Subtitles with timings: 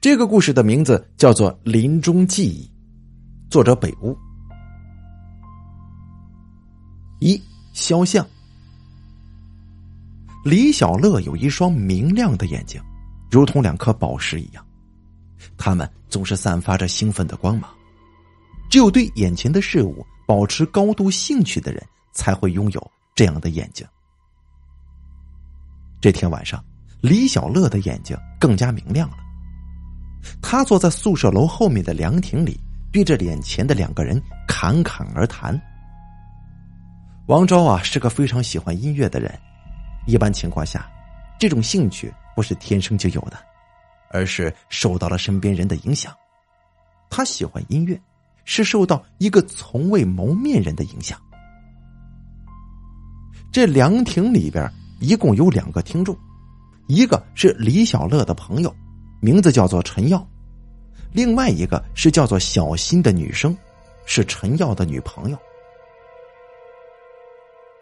[0.00, 2.64] 这个故事的名字叫做《临终记忆》，
[3.50, 4.16] 作者北屋。
[7.18, 7.38] 一
[7.74, 8.26] 肖像，
[10.42, 12.80] 李小乐有一双明亮的眼睛，
[13.30, 14.66] 如同两颗宝石一样，
[15.58, 17.70] 他们总是散发着兴奋的光芒。
[18.70, 23.86] 只有对眼前的事物保持高度兴趣的人，才会拥有这样的眼睛。
[26.00, 26.64] 这天晚上，
[27.02, 29.16] 李小乐的眼睛更加明亮了。
[30.42, 32.58] 他坐在宿舍楼后面的凉亭里，
[32.92, 35.60] 对着眼前的两个人侃侃而谈。
[37.26, 39.32] 王昭啊，是个非常喜欢音乐的人。
[40.06, 40.90] 一般情况下，
[41.38, 43.38] 这种兴趣不是天生就有的，
[44.10, 46.12] 而是受到了身边人的影响。
[47.08, 48.00] 他喜欢音乐，
[48.44, 51.18] 是受到一个从未谋面人的影响。
[53.52, 54.68] 这凉亭里边
[55.00, 56.16] 一共有两个听众，
[56.88, 58.74] 一个是李小乐的朋友。
[59.20, 60.26] 名字叫做陈耀，
[61.12, 63.56] 另外一个是叫做小新的女生，
[64.06, 65.38] 是陈耀的女朋友。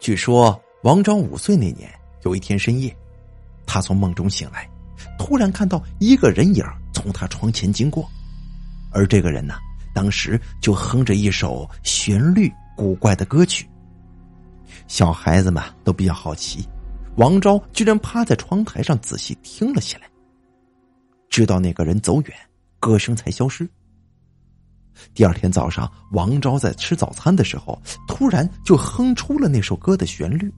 [0.01, 1.89] 据说王昭五岁那年，
[2.23, 2.93] 有一天深夜，
[3.65, 4.69] 他从梦中醒来，
[5.17, 8.09] 突然看到一个人影从他床前经过，
[8.91, 9.55] 而这个人呢，
[9.93, 13.65] 当时就哼着一首旋律古怪的歌曲。
[14.87, 16.67] 小孩子们都比较好奇，
[17.15, 20.08] 王昭居然趴在窗台上仔细听了起来。
[21.29, 22.33] 直到那个人走远，
[22.79, 23.69] 歌声才消失。
[25.13, 30.53] 第二天早上，王昭在吃早餐的时候，突然就哼出了那首歌的旋律。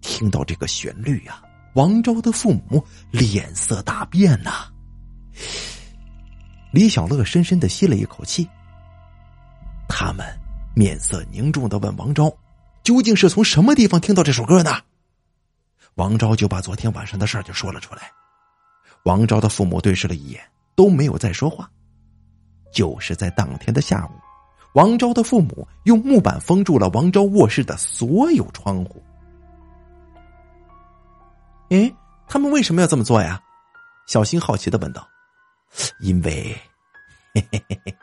[0.00, 1.42] 听到这个旋律呀，
[1.74, 4.66] 王昭的父母脸色大变呐。
[6.72, 8.48] 李小乐深深的吸了一口气。
[9.88, 10.26] 他们
[10.74, 12.34] 面色凝重的问王昭
[12.82, 14.72] ：“究竟是从什么地方听到这首歌呢？”
[15.94, 18.10] 王昭就把昨天晚上的事儿就说了出来。
[19.06, 20.42] 王昭的父母对视了一眼，
[20.74, 21.70] 都没有再说话。
[22.72, 24.10] 就是在当天的下午，
[24.74, 29.00] 王昭的父母用木板封住了王昭卧室的所有窗户。
[31.70, 31.94] 哎，
[32.26, 33.40] 他们为什么要这么做呀？
[34.08, 35.06] 小新好奇的问道。
[36.00, 36.56] 因为，
[37.32, 37.96] 嘿嘿嘿嘿，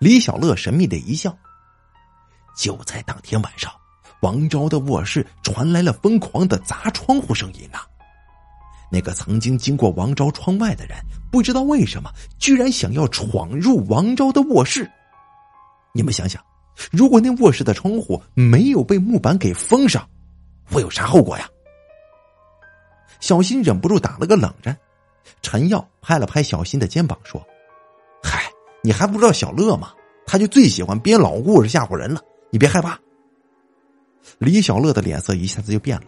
[0.00, 1.36] 李小乐神秘的一笑。
[2.56, 3.72] 就在当天晚上，
[4.22, 7.86] 王昭的卧室传来了疯狂的砸窗户声音啊！
[8.92, 10.98] 那个曾经经过王昭窗外的人，
[11.30, 14.86] 不知道为什么，居然想要闯入王昭的卧室。
[15.94, 16.44] 你们想想，
[16.90, 20.06] 如果那卧室的窗户没有被木板给封上，
[20.70, 21.48] 会有啥后果呀？
[23.18, 24.76] 小新忍不住打了个冷战。
[25.40, 27.42] 陈耀拍了拍小新的肩膀说
[28.22, 28.42] ：“嗨，
[28.82, 29.92] 你还不知道小乐吗？
[30.26, 32.20] 他就最喜欢编老故事吓唬人了。
[32.50, 33.00] 你别害怕。”
[34.38, 36.04] 李小乐的脸色一下子就变了。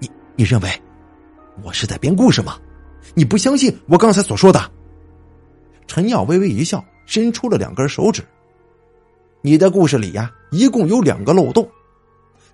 [0.00, 0.82] 你你认为？
[1.62, 2.58] 我是在编故事吗？
[3.14, 4.70] 你不相信我刚才所说的？
[5.86, 8.22] 陈耀微微一笑，伸出了两根手指。
[9.40, 11.68] 你的故事里呀，一共有两个漏洞。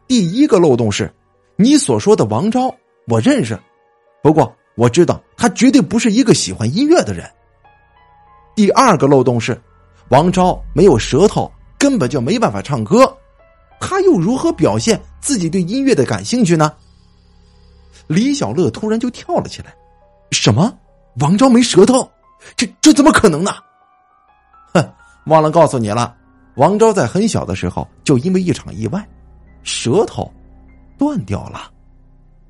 [0.07, 1.13] 第一个漏洞是，
[1.57, 2.75] 你所说的王昭，
[3.09, 3.59] 我认识，
[4.23, 7.29] 不过我知道他绝对不是一个喜欢音乐的人。
[8.55, 9.61] 第二个漏洞是，
[10.11, 13.17] 王昭没有舌头，根本就没办法唱歌，
[13.81, 16.73] 他又如何表现自己对音乐的感兴趣呢？
[18.07, 19.75] 李小乐突然就跳了起来
[20.31, 20.77] ：“什么？
[21.21, 22.11] 王昭没舌头？
[22.57, 23.53] 这这怎么可能呢？”
[24.75, 24.93] 哼，
[25.27, 26.15] 忘了告诉你了，
[26.57, 29.09] 王昭在很小的时候就因为一场意外，
[29.63, 30.31] 舌头
[30.99, 31.71] 断掉了。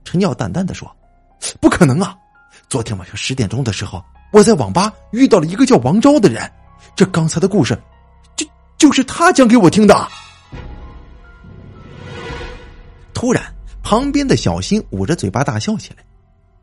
[0.03, 0.91] 陈耀淡淡的说
[1.61, 2.17] ：“不可能啊！
[2.69, 6.51] 昨天晚上十点钟的时候，我在网吧遇到了一个叫王昭的人，
[6.97, 7.79] 这刚才的故事，
[8.37, 10.09] 就就是他讲给我听的。”
[13.15, 13.45] 突然。
[13.85, 16.03] 旁边的小新捂着嘴巴大笑起来，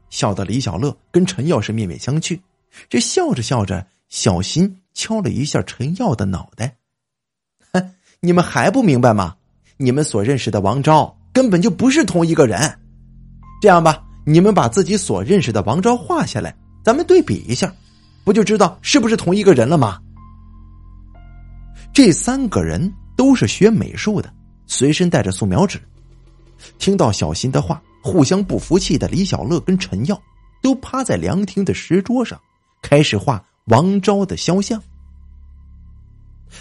[0.09, 2.37] 笑得李小乐跟陈耀是面面相觑。
[2.89, 6.75] 这笑着笑着，小新敲了一下陈耀的脑袋
[7.71, 9.35] ：“哼， 你们还不明白吗？
[9.77, 12.59] 你们所认识的王昭根本就不是同一个人。
[13.61, 17.71] 这样吧，你们把自己所认识的王昭画下来，咱们对比一下，
[18.23, 20.01] 不就知道是不是同一个人了吗？”
[21.93, 24.33] 这三个人都是学美术的，
[24.65, 25.79] 随身带着素描纸。
[26.77, 30.21] 听到小新的话，互相不服气的李小乐跟陈耀
[30.61, 32.39] 都趴在凉亭的石桌上，
[32.81, 34.81] 开始画王昭的肖像。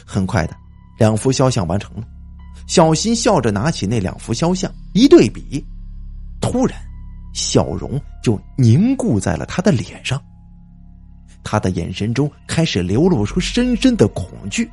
[0.07, 0.57] 很快的，
[0.99, 2.05] 两幅肖像完成了。
[2.67, 5.65] 小新笑着拿起那两幅肖像一对比，
[6.41, 6.81] 突然，
[7.33, 10.23] 笑容就凝固在了他的脸上。
[11.43, 14.71] 他的眼神中开始流露出深深的恐惧。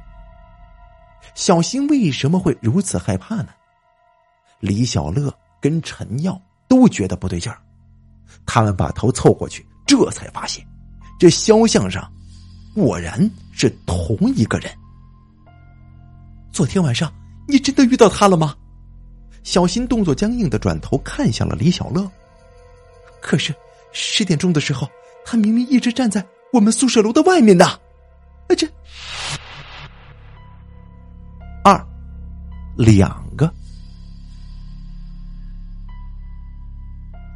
[1.34, 3.48] 小新为什么会如此害怕呢？
[4.60, 7.60] 李小乐跟陈耀都觉得不对劲儿，
[8.46, 10.66] 他们把头凑过去，这才发现，
[11.20, 12.12] 这肖像上
[12.74, 14.72] 果然是同一个人。
[16.52, 17.14] 昨天晚上
[17.48, 18.56] 你真的遇到他了吗？
[19.44, 22.10] 小新动作僵硬的转头看向了李小乐。
[23.22, 23.54] 可是
[23.92, 24.90] 十点钟的时候，
[25.24, 27.66] 他明明一直站在我们宿舍楼的外面呢。
[27.66, 27.80] 啊，
[28.58, 28.68] 这
[31.64, 31.88] 二
[32.76, 33.54] 两个。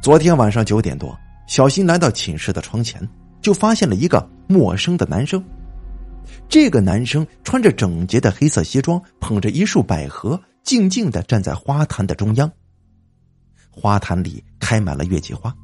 [0.02, 1.16] 昨天晚上九点多，
[1.46, 3.08] 小新来到寝室的窗前，
[3.40, 5.40] 就发现了一个陌生的男生。
[6.48, 12.50] 这个男生穿着整洁的黑色西装，捧着一束百合，静静的站在花坛的中央。
[13.70, 15.54] 花坛里开满了月季花，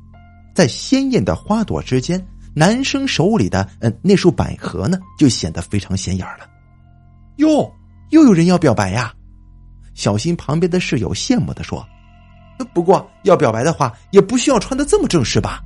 [0.55, 2.25] 在鲜艳的花朵之间，
[2.55, 6.49] 男生手里的嗯那束百合呢，就显得非常显眼了。
[7.39, 7.69] 哟，
[8.11, 9.13] 又有人要表白呀！
[9.95, 11.85] 小新旁边的室友羡慕的说
[12.67, 15.63] ：“不过要表白的话，也不需要穿的这么正式吧？”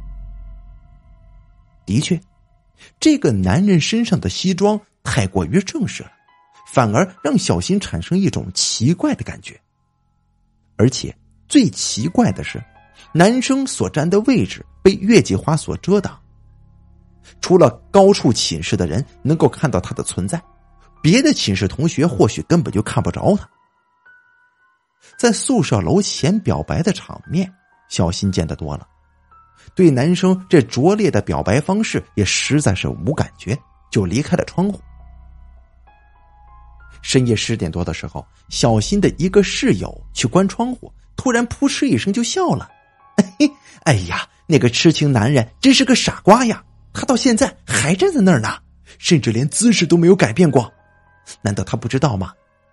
[1.86, 2.20] 的确。
[2.98, 6.10] 这个男人身上的西装太过于正式了，
[6.66, 9.60] 反而让小新产生一种奇怪的感觉。
[10.76, 11.16] 而且
[11.46, 12.60] 最奇怪的是，
[13.12, 16.18] 男生所站的位置被月季花所遮挡，
[17.40, 20.42] 除了高处寝室的人能够看到他的存在，
[21.00, 23.48] 别的寝室同学或许根本就看不着他。
[25.16, 27.52] 在宿舍楼前表白的场面，
[27.88, 28.86] 小新见得多了。
[29.74, 33.56] 对男生这拙劣的表白方式也实在是无感觉，
[33.90, 34.80] 就离开了窗户。
[37.00, 42.70] 深夜十点多的时候，小新的一个室友去关窗户，突然扑哧一声就笑了
[43.84, 46.62] ：“哎呀，那个痴情男人真是个傻瓜呀！
[46.92, 48.58] 他到现在还站在那儿呢，
[48.98, 50.72] 甚至连姿势都没有改变过。
[51.40, 52.32] 难道他不知道吗？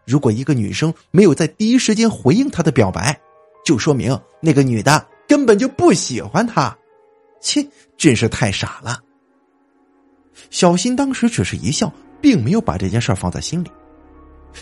[0.10, 3.16] 如果一个女生没有在第一时间回应他的表白，
[3.64, 6.76] 就说明那个女的根本就不喜欢他。”
[7.40, 7.64] 切，
[7.96, 9.00] 真是太傻了。
[10.50, 13.70] 小新当时只是一笑，并没有把这件事放在心里。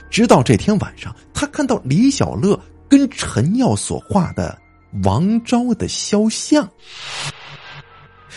[0.10, 2.60] 直到这天晚上，他看到李小乐
[2.90, 4.60] 跟陈耀所画的
[5.06, 6.70] 王昭的肖像，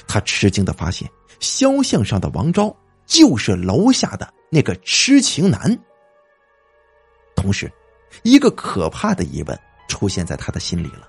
[0.07, 1.11] 他吃惊的发现，
[1.41, 2.75] 肖像上的王昭
[3.05, 5.77] 就是楼下的那个痴情男。
[7.41, 7.73] 同时，
[8.23, 9.59] 一个可怕的疑问
[9.89, 11.09] 出现在他的心里了。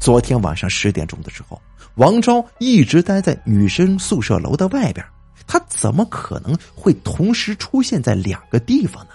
[0.00, 1.60] 昨天晚上十点钟的时候，
[1.94, 5.06] 王昭一直待在女生宿舍楼的外边，
[5.46, 9.12] 他怎么可能会同时出现在两个地方呢？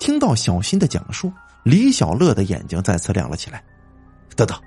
[0.00, 1.32] 听到小新的讲述，
[1.62, 3.62] 李小乐的眼睛再次亮了起来。
[4.34, 4.60] 等等，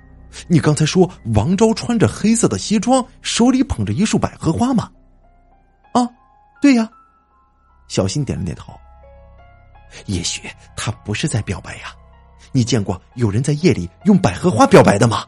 [0.48, 4.90] 你刚才说王昭穿着黑色的西装，手里捧着一束百合花吗？
[5.92, 6.08] 啊，
[6.62, 6.90] 对呀。
[7.88, 8.72] 小新点了点头。
[10.06, 11.94] 也许他不是在表白呀。
[12.52, 15.26] 你见过有人在夜里用百合花表白的吗？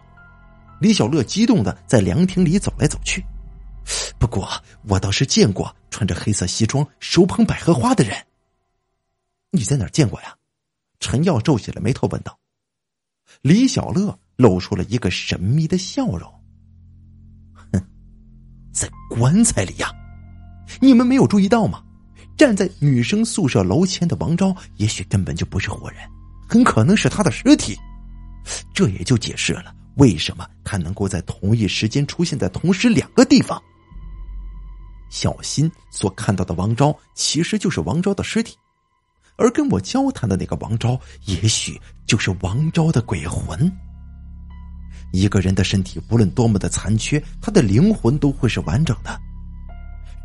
[0.80, 3.24] 李小乐激动的在凉亭里走来走去。
[4.18, 4.48] 不过
[4.88, 8.16] 我倒是见过穿着黑色西装、手捧百合花的人。
[9.50, 10.34] 你在哪儿见过呀？
[11.00, 12.38] 陈耀皱起了眉头问道。
[13.42, 16.32] 李小乐露出了一个神秘的笑容。
[17.72, 17.82] 哼，
[18.72, 19.90] 在棺材里呀！
[20.80, 21.82] 你们没有注意到吗？
[22.40, 26.00] 站在女生宿舍楼前的王昭，也许根本就不是活人。
[26.48, 27.76] 很可能是他的尸体，
[28.72, 33.62] 这也就解释了为什么他能够在同一时间出现在同时两个地方。
[35.10, 38.56] 小新所看到的王昭其实就是王昭的尸体，
[39.36, 43.70] 而跟我交谈的那个王昭，也许就是王昭的鬼魂。
[45.12, 49.20] 一个人的身体无论多么的残缺，他的灵魂都会是完整的。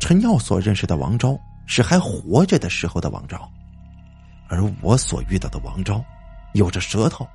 [0.00, 3.50] 陈耀所认识的王昭是还活着的时候的王昭，
[4.48, 6.02] 而我所遇到的王昭。
[6.52, 7.28] 有着舌头，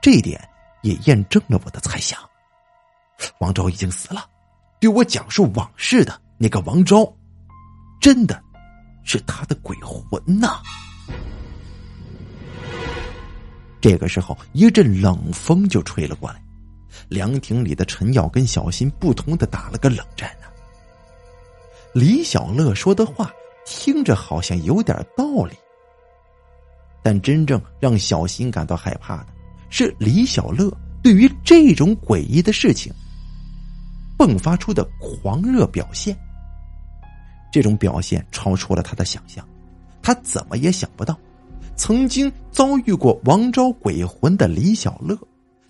[0.00, 0.40] 这一点
[0.82, 2.18] 也验证了我的猜想。
[3.40, 4.24] 王昭已经死了，
[4.80, 7.06] 对我讲述往事的那个王昭，
[8.00, 8.42] 真的
[9.02, 10.62] 是他的鬼魂呐！
[13.82, 16.42] 这个时候，一阵冷风就吹了过来，
[17.08, 20.46] 凉亭里的陈耀跟小新不同的打了个冷战呢。
[21.92, 23.30] 李小乐说的话
[23.64, 25.54] 听着好像有点道理。
[27.02, 29.26] 但真正让小新感到害怕的
[29.68, 32.92] 是李小乐对于这种诡异的事情
[34.16, 36.16] 迸发出的狂热表现。
[37.52, 39.46] 这种表现超出了他的想象，
[40.02, 41.16] 他怎么也想不到，
[41.76, 45.16] 曾经遭遇过王昭鬼魂的李小乐，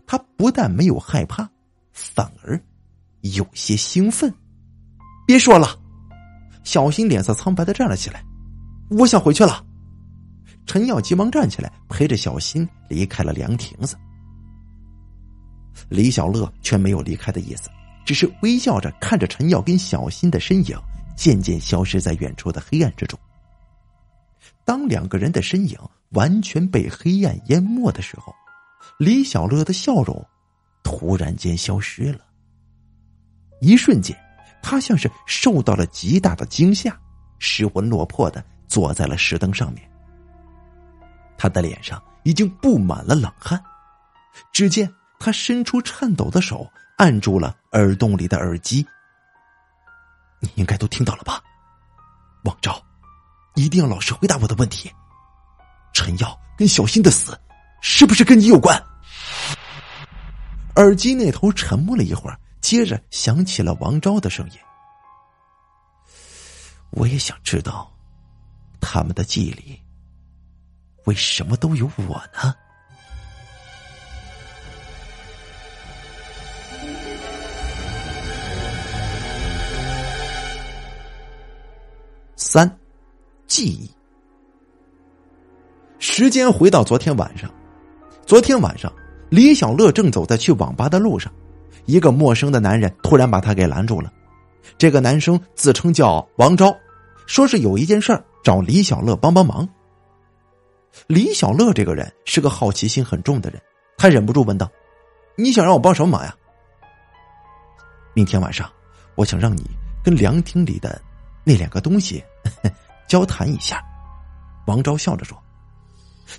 [0.07, 1.47] 他不但没有害怕，
[1.93, 2.59] 反而
[3.21, 4.33] 有些兴奋。
[5.27, 5.79] 别说了，
[6.65, 8.25] 小新脸色苍白的站了起来，
[8.91, 9.65] 我想回去了。
[10.67, 13.97] 陈耀急忙站起来，陪着小新离开了凉亭子。
[15.89, 17.69] 李小乐却没有离开的意思，
[18.05, 20.77] 只是微笑着看着陈耀跟小新的身影
[21.17, 23.19] 渐渐消失在远处的黑暗之中。
[24.65, 25.79] 当两个人的身影
[26.11, 28.35] 完全被黑暗淹没的时候，
[28.99, 30.25] 李小乐的笑容
[30.83, 32.21] 突然间消失了。
[33.61, 34.17] 一瞬间，
[34.65, 36.99] 他像是受到了极大的惊吓，
[37.39, 39.89] 失魂落魄的坐在了石灯上面。
[41.37, 43.63] 他的脸上已经布满了冷汗，
[44.53, 46.67] 只见他伸出颤抖的手
[46.97, 48.85] 按住了耳洞里的耳机。
[50.41, 51.43] 你应该都听到了吧，
[52.45, 52.83] 王昭。
[53.57, 54.91] 一定要老实回答我的问题。
[55.93, 57.39] 陈耀跟小新的死，
[57.83, 58.83] 是不是跟你有关？
[60.77, 62.41] 耳机那头沉默了一会儿，
[62.75, 64.59] 接着响起了王昭的声音。
[66.91, 67.89] 我也想知道，
[68.81, 69.81] 他们的记忆里
[71.05, 72.53] 为什么都有我呢？
[82.35, 82.77] 三。
[83.47, 83.89] 记忆。
[86.01, 87.49] 时间回到昨天晚上，
[88.27, 88.93] 昨天晚上，
[89.31, 91.33] 李小乐正走在去网吧的路上，
[91.87, 94.13] 一个陌生的男人突然把他给拦住了。
[94.79, 96.75] 这个男生自称叫王昭，
[97.27, 99.69] 说是有一件事找李小乐帮帮忙。
[101.07, 103.61] 李小乐这个人是个好奇心很重的人，
[103.97, 104.71] 他忍不住问道
[105.37, 106.35] ：“你想让我帮什么忙呀？”
[108.15, 108.71] 明天晚上，
[109.17, 109.65] 我想让你
[110.03, 111.01] 跟凉亭里的
[111.43, 112.23] 那两个东西。
[113.07, 113.85] 交谈一下，
[114.67, 115.37] 王昭笑着说：“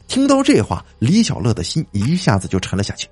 [0.07, 3.07] 听到这话，李小乐的心一下子就沉了下去，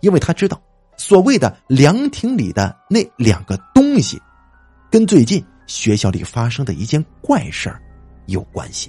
[0.00, 0.60] 因为他知道，
[1.02, 4.22] 所谓的凉亭里的那两个东西，
[4.88, 7.82] 跟最近学校里发生的一件怪事儿
[8.26, 8.88] 有关系。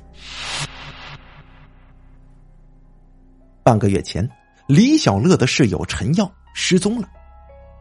[3.64, 4.30] 半个月前，
[4.68, 7.10] 李小乐的室友陈耀失踪了，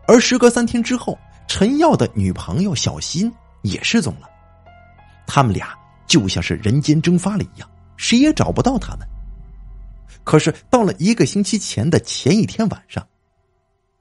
[0.08, 4.26] 而时隔三天之后，陈耀的女朋友小新也失踪了，
[5.26, 5.76] 他们俩。”
[6.08, 9.06] 就像是人间蒸发了一样，谁也找不到他们。
[10.24, 13.06] 可是到了一个星期前的前一天晚上，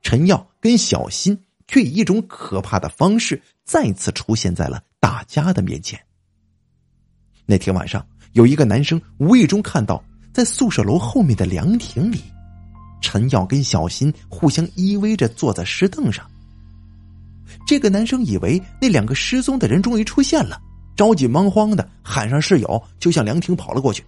[0.02, 6.00] 陈耀跟小新却以一种可怕的方式再次出现在了大家的面前。
[7.46, 10.04] 那天晚上，有一个男生无意中看到，
[10.34, 12.22] 在宿舍楼后面的凉亭里，
[13.02, 16.30] 陈耀跟小新互相依偎着坐在石凳上。
[17.68, 20.62] 这个男生以为那两个失踪的人终于出现了。
[20.96, 24.04] 着急忙慌的喊上室友，就向凉亭跑了过去。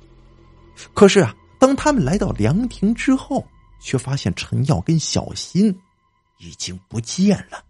[0.94, 3.46] 可是啊，当他们来到凉亭之后，
[3.84, 5.68] 却发现陈耀跟小新
[6.40, 7.64] 已经不见了。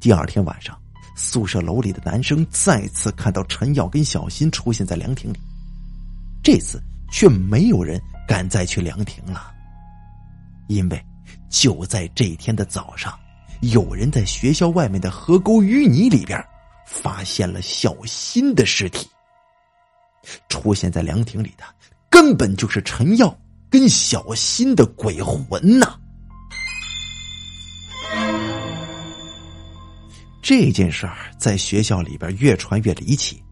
[0.00, 0.78] 第二天晚上，
[1.16, 5.38] 宿舍楼里的男生再次看到陈耀跟小新出现在凉亭里，
[6.42, 9.54] 这次却没有人敢再去凉亭了，
[10.68, 11.04] 因为
[11.48, 13.18] 就在这天的早上，
[13.60, 16.44] 有人在学校外面的河沟淤泥里边。
[16.84, 19.08] 发现了小新的尸体，
[20.48, 21.64] 出现在凉亭里的
[22.10, 23.34] 根本就是陈耀
[23.72, 25.98] 跟小新的鬼魂呐！
[30.42, 33.42] 这件事儿在学校里边越传越离奇，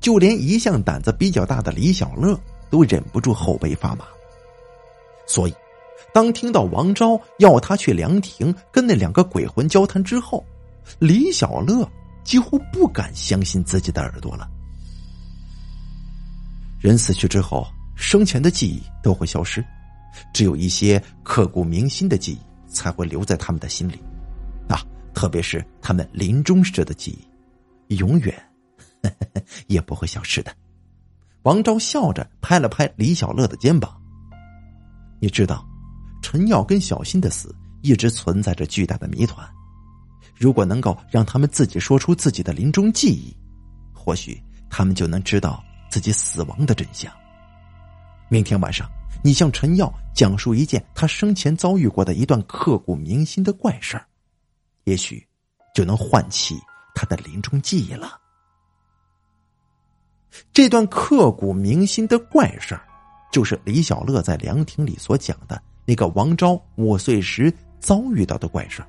[0.00, 2.38] 就连一向胆子比较大的李小乐
[2.68, 4.04] 都忍不住后背发麻。
[5.26, 5.54] 所以，
[6.12, 10.44] 当听到王昭要他去凉亭跟那两个鬼魂交谈之后，
[10.98, 11.88] 李小乐。
[12.24, 14.48] 几乎不敢相信自己的耳朵了。
[16.78, 17.66] 人死去之后，
[18.02, 19.64] 生前的记忆都会消失，
[20.34, 23.94] 只有一些刻骨铭心的记忆才会留在他们的心里。
[24.68, 24.82] 啊，
[25.14, 27.16] 特别是他们临终时的记
[27.88, 28.34] 忆，永远
[29.68, 30.52] 也不会消失的。
[31.42, 33.96] 王昭笑着拍了拍李小乐的肩膀
[35.20, 35.64] ：“你知道，
[36.22, 39.48] 陈耀跟小新的死一直存在着巨大的谜团。”
[40.36, 43.32] 如果能够让他们自己说出自己的临终记忆，
[43.94, 47.12] 或许他们就能知道自己死亡的真相。
[48.32, 48.90] 明天晚上，
[49.22, 54.06] 你向陈耀讲述一件他生前遭遇过的一段刻骨铭心的怪事儿，
[54.84, 55.22] 也许
[55.74, 56.58] 就能唤起
[56.94, 58.18] 他的临终记忆了。
[60.50, 62.82] 这段刻骨铭心的怪事儿，
[63.30, 68.88] 就是李小乐在凉亭里所讲的那个王昭五岁时遭遇到的怪事儿。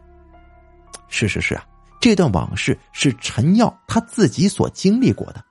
[1.09, 1.67] 事实是啊，
[1.99, 5.43] 这段往事是陈耀他自己所经历过的，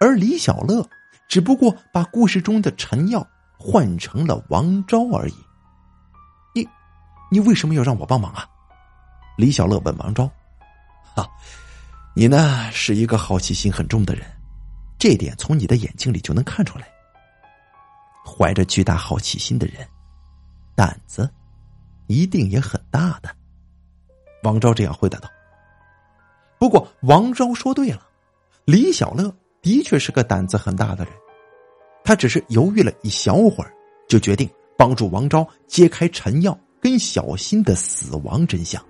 [0.00, 0.84] 而李小乐
[1.28, 3.26] 只不过把故事中的陈耀
[3.58, 5.34] 换成了王昭而已。
[6.54, 6.68] 你，
[7.30, 8.46] 你为什么要让我帮忙啊？
[9.36, 10.30] 李小乐问王昭。
[11.14, 11.28] 哈，
[12.14, 14.26] 你呢是一个好奇心很重的人，
[14.98, 16.86] 这点从你的眼睛里就能看出来。
[18.24, 19.86] 怀着巨大好奇心的人，
[20.74, 21.28] 胆子
[22.06, 23.34] 一定也很大的。
[24.42, 25.28] 王昭这样回答道。
[26.58, 28.06] 不过，王昭说对了，
[28.64, 31.14] 李小乐的确是个胆子很大的人。
[32.04, 33.72] 他只是犹豫了一小会儿，
[34.08, 38.84] 就决定帮助王昭揭开陈耀跟小新的死亡真相。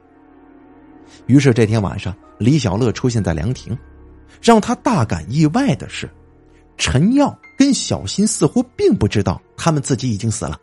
[1.27, 3.77] 于是这天晚上，李小乐出现在凉亭。
[4.41, 6.11] 让他大感意外的是，
[6.79, 10.59] 陈耀跟小新似乎并不知道他们自己已经死了。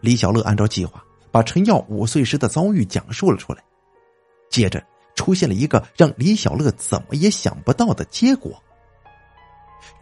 [0.00, 3.62] 李小乐按照计划把陈耀五岁时的遭遇讲述了出来，
[4.50, 8.62] 接着出现了一个让李小乐怎么也想不到的结果：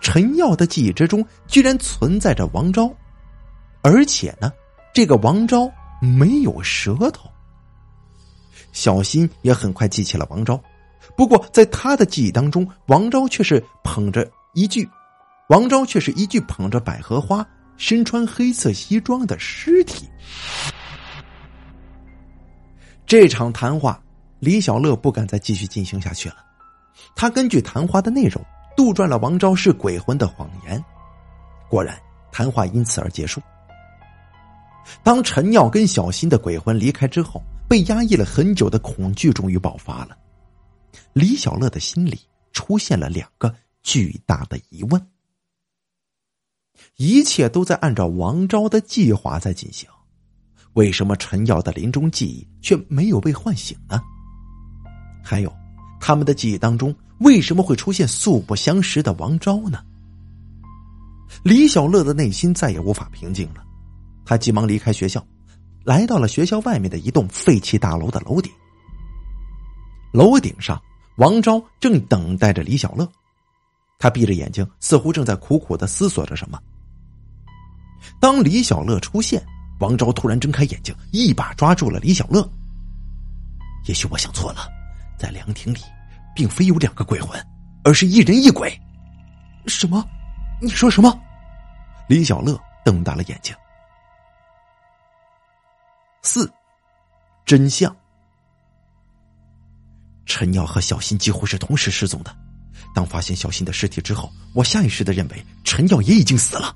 [0.01, 2.93] 陈耀的记忆之中居然存在着王昭，
[3.83, 4.53] 而且呢，
[4.95, 7.31] 这个王昭没有舌头。
[8.73, 10.59] 小新也很快记起了王昭。
[11.17, 14.89] 不过，在他的记忆当中，王昭却是捧着一具，
[15.49, 20.09] 王昭却是一具捧着百合花、身穿黑色西装的尸体。
[23.05, 24.01] 这场谈话，
[24.43, 26.45] 李小乐不敢再继续进行下去了。
[27.15, 28.45] 他根据谈话的内容，
[28.77, 30.85] 杜撰了王昭是鬼魂的谎言。
[31.71, 31.97] 果然，
[32.33, 33.41] 谈话因此而结束。
[35.05, 40.19] 当陈耀跟小新的鬼魂离开之后，被压抑了很久的恐惧终于爆发了。
[41.13, 42.19] 李小乐的心里
[42.51, 45.07] 出现了两个巨大的疑问：
[46.97, 49.89] 一切都在按照王昭的计划在进行，
[50.73, 54.03] 为什么陈耀的临终记忆却没有被唤醒呢？
[55.23, 55.53] 还有，
[56.01, 59.79] 他们的记忆当中为什么会出现素不相识的王昭呢？
[61.43, 63.65] 李小乐的内心再也无法平静了，
[64.25, 65.25] 他急忙离开学校，
[65.85, 68.53] 来到了学校外面的一栋废弃大楼的楼顶。
[70.13, 70.81] 楼顶上。
[71.17, 73.07] 王昭正等待着李小乐，
[73.99, 76.59] 他闭着眼睛，似乎正在苦苦的思索着什么。
[78.19, 79.45] 当李小乐出现，
[79.79, 82.51] 王昭突然睁开眼睛，一把抓住了李小乐。
[83.85, 84.67] 也许我想错了，
[85.19, 85.81] 在凉亭里，
[86.35, 87.41] 并非有两个鬼魂，
[87.85, 88.73] 而是一人一鬼。
[89.67, 90.05] 什么？
[90.61, 91.21] 你说什么？
[92.09, 93.55] 李小乐瞪大了眼睛。
[96.23, 96.51] 四，
[97.45, 97.95] 真相。
[100.25, 102.35] 陈耀和小新几乎是同时失踪的。
[102.95, 106.75] 当发现小新的尸体之后，我下意识的认为陈耀也已经死了。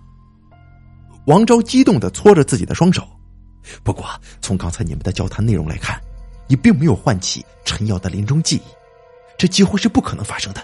[1.27, 3.07] 王昭激动的搓着自己的双手。
[3.83, 4.09] 不过，
[4.41, 6.01] 从刚才你们的交谈内容来看，
[6.49, 8.63] 你并没有唤起陈耀的临终记忆，
[9.39, 10.63] 这几乎是不可能发生的。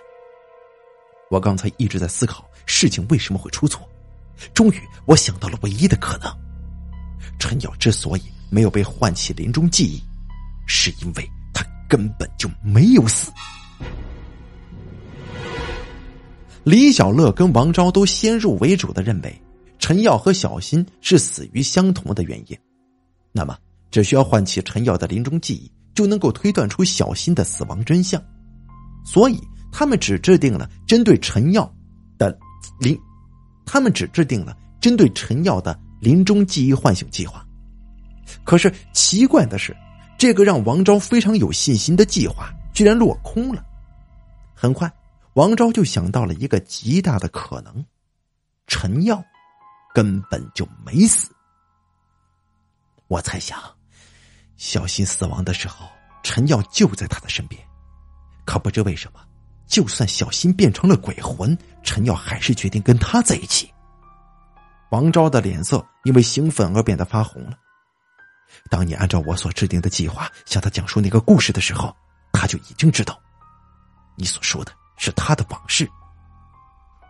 [1.31, 3.89] 我刚才一直在思考事情为什么会出错，
[4.55, 6.31] 终于我想到了唯一的可能：
[7.39, 10.03] 陈耀之所以没有被唤起临终记忆，
[10.67, 11.65] 是因为他。
[11.89, 13.31] 根本就没有死。
[16.65, 19.43] 李小乐跟王昭都先入为主的认为
[19.79, 22.59] 陈耀和小新是死于相同的原因，
[23.31, 23.59] 那么
[23.93, 28.21] 只需要唤起陈耀的临终记忆，就能够推断出小新的死亡真相。
[29.05, 31.73] 所以他们只制定了针对陈耀
[32.19, 32.37] 的
[32.81, 32.99] 临，
[33.65, 37.47] 他们只制定了针对陈耀的临终记忆唤醒计划。
[38.43, 39.77] 可是奇怪的是。
[40.19, 43.67] 这个让王昭非常有信心的计划居然落空了。
[44.55, 44.89] 很快，
[45.35, 47.85] 王昭就想到了一个极大的可能：
[48.69, 49.21] 陈耀
[49.93, 51.29] 根本就没死。
[53.09, 53.59] 我猜想，
[54.63, 55.89] 小新死亡的时候，
[56.23, 57.61] 陈耀就在他的身边。
[58.45, 59.19] 可不知为什么，
[59.67, 63.69] 就算小新变成了鬼魂，陈耀还是决定跟他在一起。
[64.93, 67.59] 王昭的脸色因为兴奋而变得发红了。
[68.71, 71.93] 当你按照我所制定的计划向他讲述那个故事的时候，
[72.33, 73.21] 他就已经知道，
[74.15, 75.91] 你所说的是他的往事。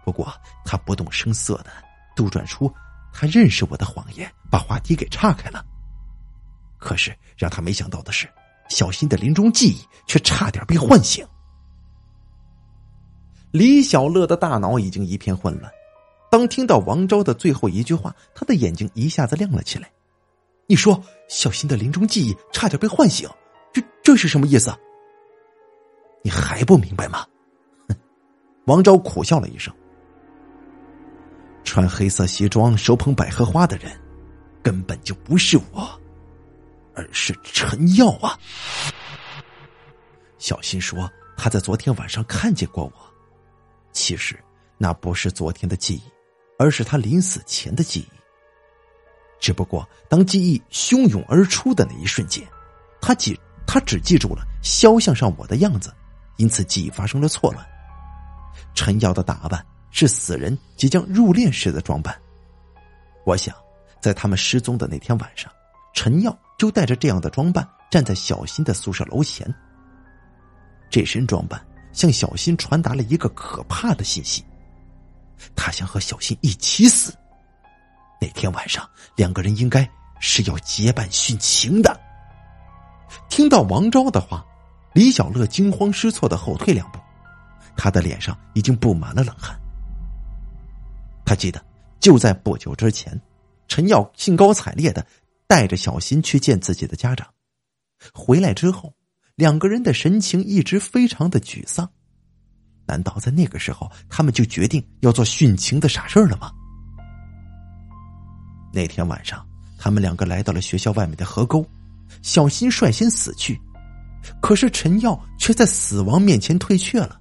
[0.06, 0.32] 不过
[0.64, 1.66] 他不动声色的
[2.16, 2.72] 杜撰出
[3.12, 5.62] 他认识我的谎言，把话题给岔开了。
[6.82, 8.28] 可是让他没想到的是，
[8.68, 11.24] 小新的临终记忆却差点被唤醒。
[13.52, 15.70] 李小乐的大脑已经一片混乱，
[16.28, 19.88] 当听到王昭的最后一句话，他的眼睛一下子亮了起来。
[20.66, 23.28] 你说小新的临终记忆差点被唤醒，
[23.72, 24.74] 这这是什么意思？
[26.24, 27.24] 你还不明白吗？
[27.88, 27.96] 哼！
[28.64, 29.72] 王昭苦笑了一声。
[31.62, 33.92] 穿黑色西装、手捧百合花的人，
[34.62, 36.00] 根本就不是我，
[36.94, 38.38] 而是陈耀啊！
[40.38, 42.92] 小新说他在昨天晚上看见过我，
[43.92, 44.38] 其实
[44.78, 46.02] 那不是昨天的记忆，
[46.58, 48.08] 而是他临死前的记忆。
[49.40, 52.46] 只不过，当记忆汹涌而出的那一瞬间，
[53.00, 55.92] 他记他只记住了肖像上我的样子，
[56.36, 57.66] 因此记忆发生了错乱。
[58.74, 62.16] 陈耀的打扮是死人即将入殓时的装扮。
[63.24, 63.54] 我想，
[64.00, 65.52] 在他们失踪的那天晚上，
[65.94, 69.52] 陈耀就带着这样的装扮站在小新的宿舍楼前。
[70.88, 71.60] 这身装扮
[71.92, 74.44] 向小新传达了一个可怕的信息：
[75.56, 77.12] 他想和小新一起死。
[78.20, 82.00] 那天晚上，两个人应该是要结伴殉情的。
[83.28, 84.46] 听到王昭的话，
[84.92, 87.00] 李小乐惊慌失措的后退两步，
[87.76, 89.60] 他的脸上已经布满了冷汗。
[91.24, 91.60] 他记得
[91.98, 93.20] 就在不久之前，
[93.66, 95.04] 陈耀兴高采烈的
[95.52, 97.28] 带着小新去见自己的家长，
[98.14, 98.94] 回来之后，
[99.34, 101.86] 两个人的神情一直非常的沮丧。
[102.86, 106.50] 难道在那个时候，他们就决定要做殉情的傻事了吗？
[108.72, 111.62] 那天晚上，他们两个来到了学校外面的河沟，
[112.22, 113.60] 小新率先死去，
[114.40, 117.20] 可是陈耀却在死亡面前退却了，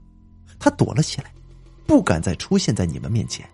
[0.57, 1.33] 他躲了起来，
[1.85, 3.45] 不敢再出现在你们面前。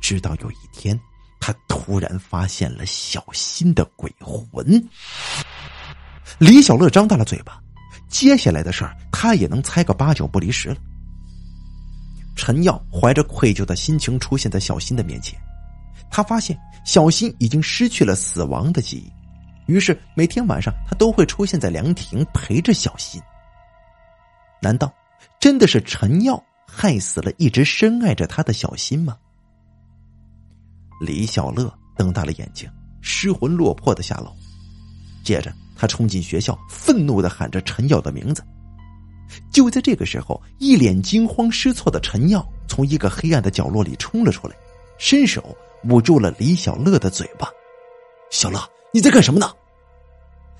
[0.00, 0.98] 直到有一天，
[1.48, 4.86] 他突然发现了小新的鬼魂。
[6.36, 7.58] 李小乐张大了嘴巴，
[8.06, 10.76] 接下来的事儿他也能猜个八九不离十了。
[12.36, 15.40] 陈耀怀着愧疚的心情出现在小新的面前。
[16.10, 23.18] 他发现小新已经失去了死亡的记忆，于是每天晚上他都会出现在凉亭陪着小新。
[24.60, 24.92] 难道
[25.40, 29.16] 真的是陈耀害死了一直深爱着他的小新吗？
[31.00, 32.68] 李小乐瞪大了眼睛，
[33.00, 34.32] 失魂落魄的下楼，
[35.24, 38.42] 接着他冲进学校，愤怒的喊着陈耀的名字。
[39.50, 44.54] 就在这个时候，一脸惊慌失措的陈耀从一个黑暗的角落里冲了出来，
[44.98, 45.56] 伸手。
[45.84, 47.48] 捂住了李小乐的嘴巴，
[48.30, 48.60] 小乐，
[48.92, 49.48] 你在干什么呢？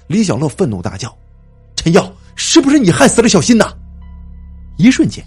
[0.07, 1.13] 李小乐愤怒大叫
[1.75, 3.77] ：“陈耀，是不是你害死了小新呐？”
[4.79, 5.27] 一瞬间，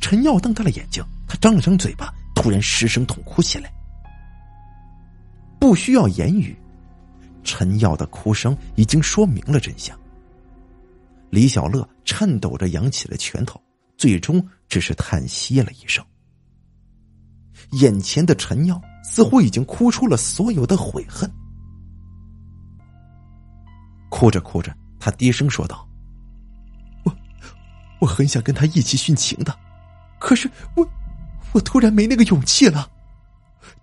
[0.00, 3.72] 陈耀瞪大了眼睛，他张了张嘴巴，突然失声痛哭起来。
[5.58, 6.56] 不需要言语，
[7.42, 9.98] 陈耀的哭声已经说明了真相。
[11.30, 13.60] 李小乐颤抖着扬起了拳头，
[13.96, 16.04] 最终只是叹息了一声。
[17.72, 18.80] 眼前的陈耀。
[19.10, 21.28] 似乎已经哭出了所有的悔恨，
[24.10, 25.88] 哭着哭着，他低声说道
[27.04, 27.16] ：“我，
[28.00, 29.58] 我很想跟他一起殉情的，
[30.20, 30.86] 可是我，
[31.52, 32.86] 我突然没那个勇气了。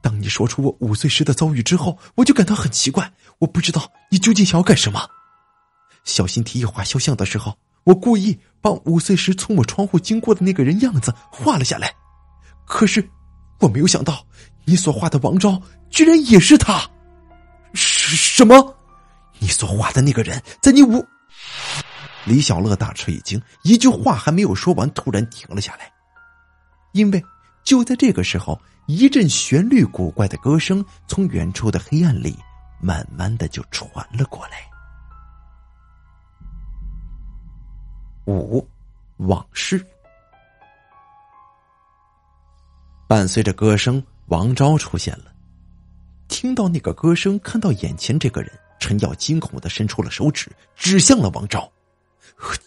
[0.05, 5.09] 当你说出我五岁时的遭遇之后，我就感到很奇怪，我不知道你究竟想要干什么。
[6.03, 11.91] 小心提议画肖像的时候，我故意把五岁时从我窗户经过的那个人样子画了下来，
[12.67, 13.03] 可是
[13.59, 14.23] 我没有想到。”
[14.67, 16.87] 你所画的王昭，居然也是他？
[17.73, 18.75] 什什么？
[19.39, 21.03] 你所画的那个人，在你五……
[22.25, 25.91] 李小乐大吃一惊，一句话还没有说完，突然停了下来。
[26.93, 27.23] 因为
[27.65, 32.37] 就在这个时候，一阵旋律古怪的歌声从远处的黑暗里
[32.79, 34.59] 慢慢的就传了过来。
[38.27, 38.65] 五，
[39.17, 39.83] 往事，
[43.07, 44.01] 伴随着歌声。
[44.27, 45.25] 王昭出现了，
[46.27, 51.71] 听到那个歌声，看到眼前这个人，陈耀惊恐的伸出了手指，指向了王昭，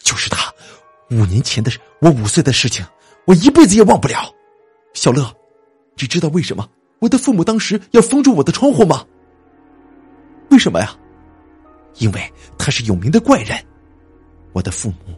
[0.01, 0.49] 就是他。
[1.11, 2.85] 五年前的我五岁的事情，
[3.25, 4.33] 我一辈子也忘不了。
[4.93, 5.33] 小乐，
[5.97, 6.67] 你知道为什么
[6.99, 9.05] 我的父母当时要封住我的窗户吗？
[10.49, 10.95] 为什么呀？
[11.95, 13.57] 因为他是有名的怪人，
[14.53, 15.15] 我的父母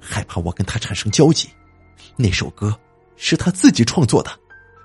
[0.00, 1.48] 害怕我跟他产生交集。
[2.16, 2.78] 那首歌
[3.16, 4.30] 是他自己创作的。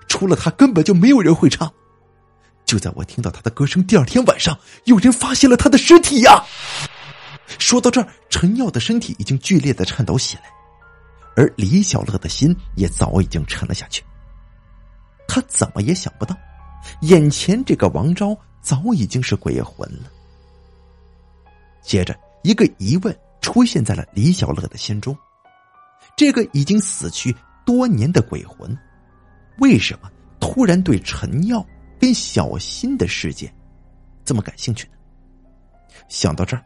[0.08, 1.72] 除了他，根本就没有人会唱。
[2.66, 6.44] 就在我听到他的歌声，第二天晚上，有人发现了他的尸体呀！
[7.58, 10.44] 说到这儿，陈耀的身体已经剧烈的颤抖起来，
[11.36, 14.04] 而李小乐的心也早已经沉了下去。
[15.30, 16.36] 他怎么也想不到，
[17.02, 20.10] 眼前这个王昭早已经是鬼魂了。
[21.84, 25.16] 接着，一个疑问出现在了李小乐的心中：
[26.18, 28.76] 这个已经死去多年的鬼魂。
[29.60, 31.64] 为什么突然对陈耀
[32.00, 33.54] 跟小新的事件
[34.26, 34.94] 这么感兴趣呢？
[36.08, 36.64] 想到这儿，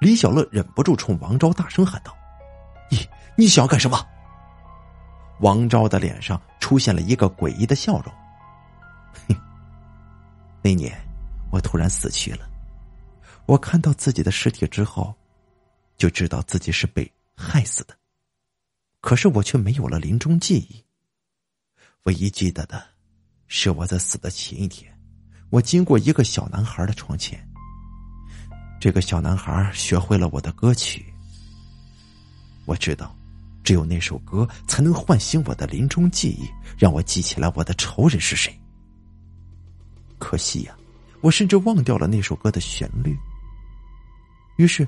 [0.00, 2.16] 李小乐忍不住冲王昭大声喊道
[2.90, 4.02] ：“你你想要干什么？”
[5.40, 8.12] 王昭的脸上出现了一个诡异的笑容。
[9.28, 9.36] 哼，
[10.62, 10.96] 那年
[11.50, 12.48] 我突然死去了，
[13.46, 15.14] 我看到自己的尸体之后，
[15.96, 17.94] 就知道自己是被害死的，
[19.00, 20.84] 可是我却没有了临终记忆。
[22.02, 22.84] 唯一记得的，
[23.48, 24.92] 是我在死的前一天，
[25.50, 27.42] 我经过一个小男孩的床前。
[28.78, 31.12] 这个小男孩学会了我的歌曲。
[32.66, 33.15] 我知道，
[33.66, 36.48] 只有那首歌才能唤醒我的临终记忆，
[36.78, 38.56] 让我记起来我的仇人是谁。
[40.20, 40.76] 可惜呀，
[41.20, 43.18] 我甚至忘掉了那首歌的旋律。
[44.56, 44.86] 于是，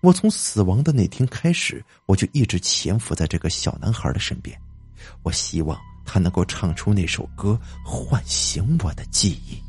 [0.00, 4.60] 我从死亡的那天开始，我就一直潜伏在这个小男孩的身边。
[5.22, 9.62] 我希望他能够唱出那首歌，唤醒我的记忆。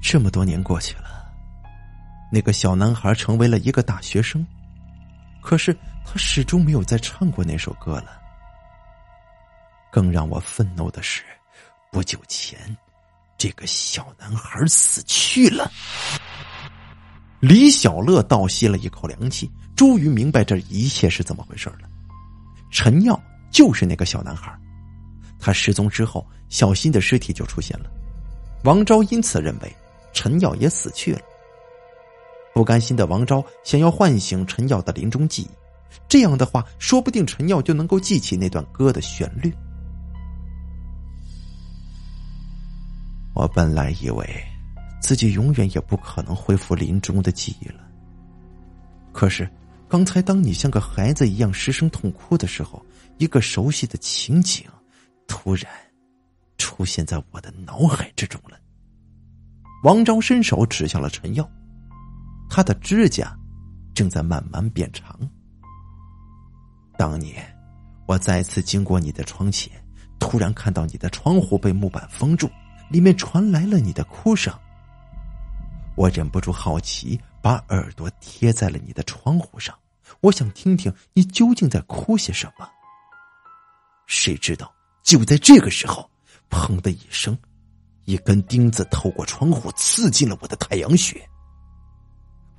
[0.00, 1.28] 这么多年过去了，
[2.30, 4.46] 那个小男孩成为了一个大学生，
[5.42, 5.76] 可是
[6.06, 8.18] 他始终没有再唱过那首歌了。
[9.90, 11.22] 更让我愤怒的是，
[11.90, 12.58] 不久前，
[13.36, 15.70] 这个小男孩死去了。
[17.40, 21.88] 李小乐倒吸了一口凉气，终于明白这一切是怎么回事了。
[22.70, 24.56] 陈耀就是那个小男孩，
[25.38, 27.90] 他失踪之后，小新的尸体就出现了。
[28.64, 29.76] 王昭因此认为
[30.12, 31.20] 陈耀也死去了。
[32.54, 35.48] 不甘心的王昭想要唤醒陈耀的临终记忆，
[36.08, 39.52] 这样的话，说不定陈耀就能够记起那段歌的旋律。
[43.34, 44.44] 我本来以为
[45.00, 47.88] 自己永远也不可能恢复临终的记忆了。
[49.10, 49.48] 可是，
[49.88, 52.84] 刚才当你像个孩子一样失声痛哭的时候，
[53.16, 54.64] 一个熟悉的情景
[55.26, 55.66] 突然
[56.58, 58.58] 出现在我的脑海之中了。
[59.82, 61.50] 王昭伸手指向了陈耀，
[62.54, 63.34] 他的指甲
[63.94, 65.18] 正在慢慢变长。
[66.98, 67.42] 当年，
[68.06, 69.72] 我再次经过你的窗前，
[70.20, 72.50] 突然看到你的窗户被木板封住。
[72.90, 74.52] 里面传来了你的哭声，
[75.96, 79.74] 我忍不住好奇，把耳朵贴在了你的窗户上，
[80.20, 82.68] 我想听听你究竟在哭些什么。
[84.06, 84.70] 谁知道
[85.02, 86.06] 就在这个时候，
[86.50, 87.34] 砰的一声，
[88.04, 91.26] 一根钉子透过窗户刺进了我的太阳穴。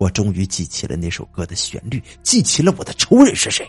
[0.04, 3.66] 我终于记起了那首歌的旋律，记起了我的仇人是谁。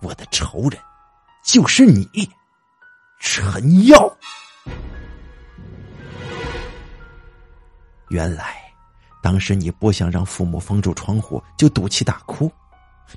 [0.00, 0.80] 我的仇人
[1.42, 2.08] 就是你，
[3.18, 4.16] 陈耀。
[8.10, 8.54] 原来，
[9.20, 12.48] 当时你不想让父母封住窗户，就赌气大哭。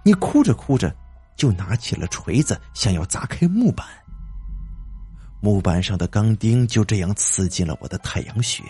[0.01, 0.91] 你哭着哭着，
[1.37, 3.85] 就拿起了锤子，想要砸开木板。
[5.41, 8.63] 木板上的钢钉就这样刺进了我的太阳穴。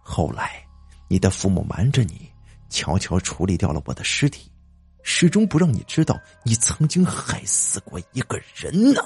[0.00, 0.64] 后来，
[1.08, 2.30] 你的父母瞒着你，
[2.68, 4.50] 悄悄处理掉了我的尸体，
[5.02, 9.00] 始终不让你知道你曾经害死过一个人呢。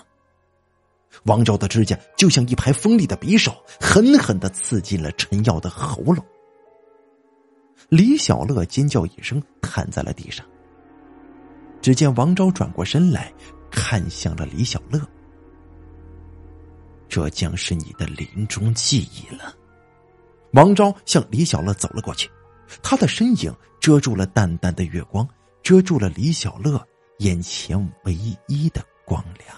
[1.24, 6.24] 王昭的指甲就像一排锋利的匕首，狠狠的刺进了陈耀的喉咙。
[7.88, 10.44] 李小乐尖叫一声，瘫在了地上。
[11.80, 13.32] 只见王昭转过身来，
[13.70, 15.00] 看向了李小乐。
[17.08, 19.54] 这将是你的临终记忆了。
[20.52, 22.30] 王昭向李小乐走了过去，
[22.82, 25.26] 他的身影遮住了淡淡的月光，
[25.62, 26.86] 遮住了李小乐
[27.20, 28.14] 眼前唯
[28.48, 29.56] 一的光亮。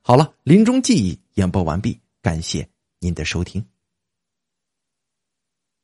[0.00, 2.66] 好了，临终记忆演播完毕，感谢
[2.98, 3.62] 您的收听。